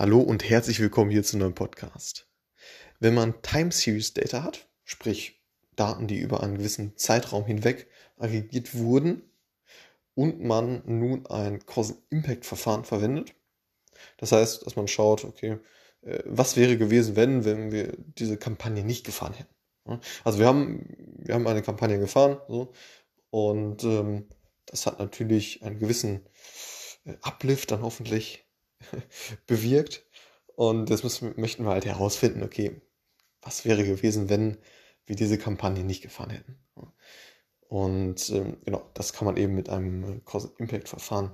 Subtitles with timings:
[0.00, 2.26] Hallo und herzlich willkommen hier zu einem Podcast.
[3.00, 5.42] Wenn man Time Series Data hat, sprich
[5.76, 9.20] Daten, die über einen gewissen Zeitraum hinweg aggregiert wurden
[10.14, 13.34] und man nun ein Causal Impact Verfahren verwendet,
[14.16, 15.58] das heißt, dass man schaut, okay,
[16.00, 20.00] äh, was wäre gewesen, wenn, wenn wir diese Kampagne nicht gefahren hätten.
[20.24, 22.72] Also wir haben, wir haben eine Kampagne gefahren so,
[23.28, 24.30] und ähm,
[24.64, 26.24] das hat natürlich einen gewissen
[27.04, 28.46] äh, Uplift dann hoffentlich
[29.46, 30.04] bewirkt.
[30.56, 32.80] Und das müssen, möchten wir halt herausfinden, okay,
[33.42, 34.58] was wäre gewesen, wenn
[35.06, 36.58] wir diese Kampagne nicht gefahren hätten.
[37.68, 41.32] Und ähm, genau, das kann man eben mit einem Causal Impact Verfahren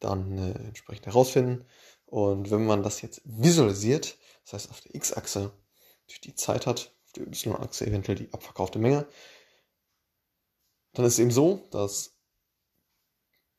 [0.00, 1.64] dann äh, entsprechend herausfinden.
[2.06, 5.52] Und wenn man das jetzt visualisiert, das heißt auf der X-Achse
[6.24, 9.06] die Zeit hat, auf der Y-Achse eventuell die abverkaufte Menge,
[10.94, 12.16] dann ist es eben so, dass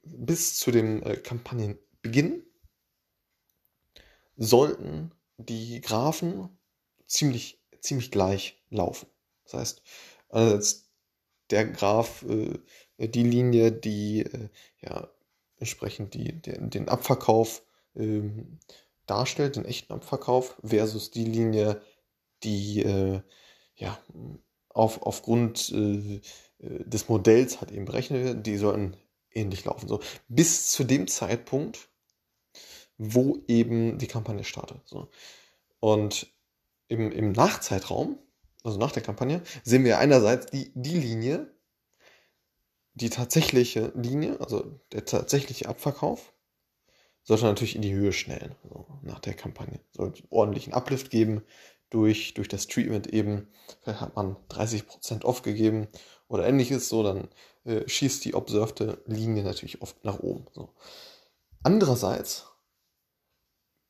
[0.04, 2.44] bis zu dem äh, Kampagnenbeginn
[4.40, 6.58] sollten die Graphen
[7.06, 9.08] ziemlich, ziemlich gleich laufen.
[9.44, 9.82] Das heißt,
[10.30, 10.90] als
[11.50, 12.60] der Graph, äh,
[13.08, 14.50] die Linie, die äh,
[14.82, 15.10] ja
[15.58, 17.64] entsprechend die, den, den Abverkauf
[17.96, 18.22] äh,
[19.06, 21.82] darstellt, den echten Abverkauf, versus die Linie,
[22.44, 23.22] die äh,
[23.76, 24.00] ja
[24.70, 26.22] auf, aufgrund äh,
[26.60, 28.96] des Modells hat eben berechnet wird, die sollten
[29.32, 29.88] ähnlich laufen.
[29.88, 31.90] So bis zu dem Zeitpunkt,
[33.00, 34.82] wo eben die Kampagne startet.
[34.86, 35.10] So.
[35.80, 36.28] Und
[36.90, 38.20] im, im Nachzeitraum,
[38.64, 41.52] also nach der Kampagne, sehen wir einerseits die, die Linie,
[42.94, 46.34] die tatsächliche Linie, also der tatsächliche Abverkauf,
[47.24, 49.80] sollte natürlich in die Höhe schnellen, also nach der Kampagne.
[49.92, 51.44] Sollte ordentlichen Uplift geben
[51.90, 53.48] durch, durch das Treatment eben.
[53.82, 55.88] Vielleicht hat man 30% aufgegeben
[56.28, 57.30] oder ähnliches, so dann
[57.64, 60.48] äh, schießt die observte Linie natürlich oft nach oben.
[60.52, 60.74] So.
[61.64, 62.46] Andererseits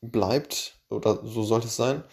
[0.02, 2.04] bleibt, oder so sollte es sein,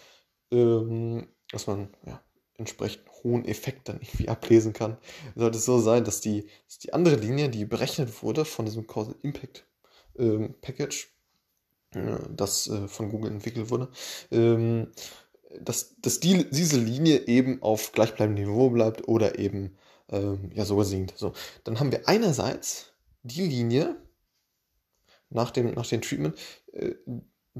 [0.51, 2.21] ähm, dass man ja,
[2.55, 4.97] entsprechend hohen Effekt dann irgendwie ablesen kann.
[5.35, 8.87] Sollte es so sein, dass die, dass die andere Linie, die berechnet wurde von diesem
[8.87, 9.65] Causal Impact
[10.17, 11.09] ähm, Package,
[11.91, 13.89] äh, das äh, von Google entwickelt wurde,
[14.31, 14.91] ähm,
[15.59, 19.77] dass, dass die, diese Linie eben auf gleichbleibendem Niveau bleibt oder eben
[20.09, 21.17] ähm, ja sogar sinkt.
[21.17, 21.33] So,
[21.63, 22.91] dann haben wir einerseits
[23.23, 23.95] die Linie
[25.29, 26.37] nach dem, nach dem Treatment,
[26.73, 26.95] äh,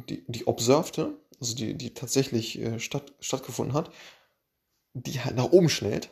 [0.06, 3.92] die, die observte, also die, die tatsächlich äh, statt, stattgefunden hat,
[4.94, 6.10] die halt nach oben schnellt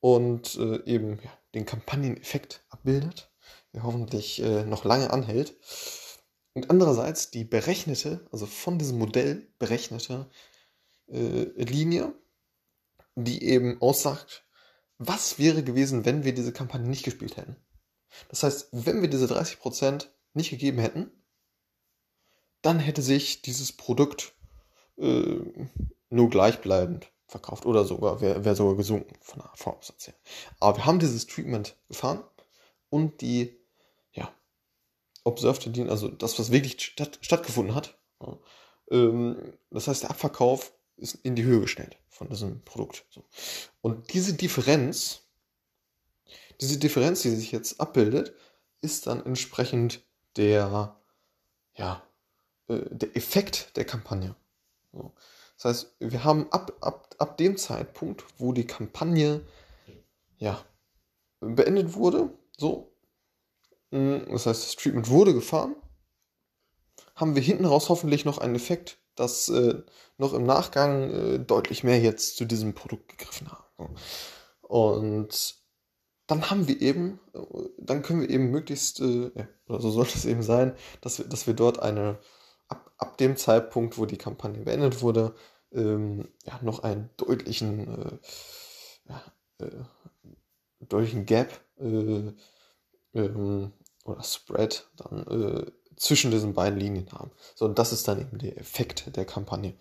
[0.00, 3.30] und äh, eben ja, den Kampagneneffekt abbildet,
[3.72, 5.56] der hoffentlich äh, noch lange anhält.
[6.54, 10.30] Und andererseits die berechnete, also von diesem Modell berechnete
[11.08, 12.14] äh, Linie,
[13.14, 14.44] die eben aussagt,
[14.98, 17.56] was wäre gewesen, wenn wir diese Kampagne nicht gespielt hätten.
[18.28, 21.10] Das heißt, wenn wir diese 30% nicht gegeben hätten,
[22.66, 24.34] dann hätte sich dieses Produkt
[24.98, 25.36] äh,
[26.10, 30.14] nur gleichbleibend verkauft oder sogar wäre wär sogar gesunken von der Vorabsatz her.
[30.60, 32.24] Aber wir haben dieses Treatment gefahren
[32.90, 33.56] und die
[34.12, 34.32] ja,
[35.24, 38.38] Observed Deal, also das, was wirklich statt, stattgefunden hat, ja,
[38.90, 43.04] ähm, das heißt, der Abverkauf ist in die Höhe gestellt von diesem Produkt.
[43.10, 43.24] So.
[43.80, 45.22] Und diese Differenz,
[46.60, 48.34] diese Differenz, die sich jetzt abbildet,
[48.80, 50.04] ist dann entsprechend
[50.36, 50.98] der,
[51.74, 52.02] ja,
[52.68, 54.34] äh, der Effekt der Kampagne.
[54.92, 55.12] So.
[55.56, 59.40] Das heißt, wir haben ab, ab, ab dem Zeitpunkt, wo die Kampagne
[60.38, 60.62] ja,
[61.40, 62.92] beendet wurde, so,
[63.90, 65.76] mm, das heißt, das Treatment wurde gefahren,
[67.14, 69.82] haben wir hinten raus hoffentlich noch einen Effekt, dass äh,
[70.18, 73.96] noch im Nachgang äh, deutlich mehr jetzt zu diesem Produkt gegriffen haben.
[74.60, 75.56] Und
[76.26, 77.40] dann haben wir eben, äh,
[77.78, 79.30] dann können wir eben möglichst, äh,
[79.66, 82.18] oder so sollte es eben sein, dass wir, dass wir dort eine
[82.68, 85.34] ab, ab dem Zeitpunkt, wo die Kampagne beendet wurde,
[85.72, 88.18] ähm, ja, noch einen deutlichen, äh,
[89.08, 89.22] ja,
[89.58, 89.84] äh,
[90.80, 92.32] deutlichen Gap äh,
[93.14, 93.72] ähm,
[94.04, 97.30] oder Spread dann äh, zwischen diesen beiden Linien haben.
[97.54, 99.74] So, und das ist dann eben der Effekt der Kampagne.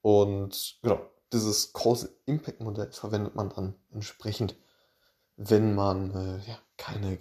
[0.00, 1.00] Und genau,
[1.32, 4.54] dieses Causal Impact Modell verwendet man dann entsprechend,
[5.36, 7.16] wenn man äh, ja, keine,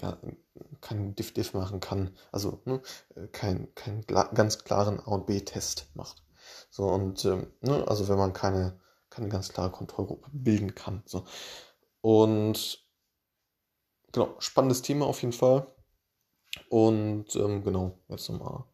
[0.81, 2.81] keinen Diff-Diff machen kann, also ne,
[3.31, 6.23] keinen kein ganz klaren A- und B-Test macht.
[6.69, 8.79] So, und ähm, ne, also wenn man keine,
[9.09, 11.03] keine ganz klare Kontrollgruppe bilden kann.
[11.05, 11.25] So.
[12.01, 12.85] Und
[14.11, 15.67] genau, spannendes Thema auf jeden Fall.
[16.69, 18.65] Und ähm, genau, jetzt nochmal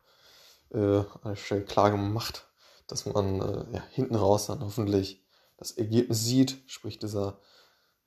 [0.72, 2.50] äh, Stelle klar gemacht,
[2.88, 5.24] dass man äh, ja, hinten raus dann hoffentlich
[5.58, 7.40] das Ergebnis sieht, sprich dieser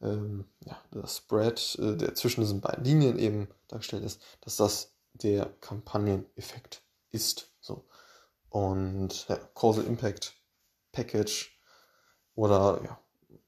[0.02, 4.93] ähm, ja, der Spread, äh, der zwischen diesen beiden Linien eben dargestellt ist, dass das
[5.14, 7.52] der Kampagneneffekt ist.
[7.60, 7.84] So.
[8.50, 10.34] und ja, Causal Impact
[10.90, 11.58] Package
[12.34, 12.99] oder ja,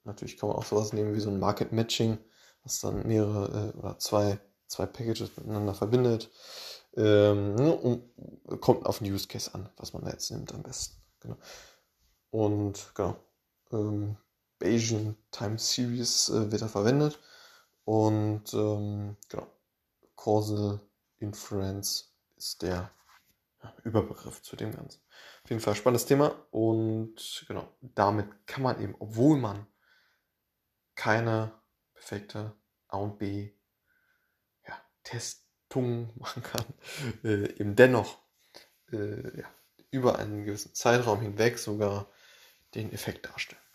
[0.05, 2.19] natürlich kann man auch sowas nehmen wie so ein Market Matching,
[2.63, 6.31] was dann mehrere äh, oder zwei, zwei Packages miteinander verbindet.
[6.97, 8.05] Ähm, ne, und
[8.61, 10.97] kommt auf den Use Case an, was man da jetzt nimmt am besten.
[11.21, 11.37] Genau.
[12.31, 13.17] Und genau,
[13.73, 14.17] ähm,
[14.65, 17.21] Bayesian Time Series äh, wird da verwendet.
[17.85, 19.47] Und ähm, genau,
[20.17, 20.81] Causal
[21.19, 22.91] Inference ist der
[23.85, 25.03] Überbegriff zu dem Ganzen.
[25.43, 29.67] Auf jeden Fall spannendes Thema und genau, damit kann man eben, obwohl man
[30.95, 31.53] keine
[31.93, 32.55] perfekte
[32.89, 33.51] A und B
[34.67, 36.65] ja, Testung machen kann,
[37.23, 38.19] äh, eben dennoch
[38.93, 39.47] äh, ja,
[39.91, 42.07] über einen gewissen Zeitraum hinweg sogar
[42.75, 43.64] den Effekt darstellen.